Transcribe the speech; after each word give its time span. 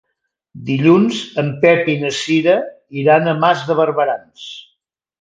Dilluns 0.69 1.19
en 1.43 1.51
Pep 1.67 1.93
i 1.95 1.99
na 2.05 2.13
Cira 2.23 2.57
iran 3.05 3.31
a 3.31 3.39
Mas 3.45 3.71
de 3.71 3.81
Barberans. 3.85 4.53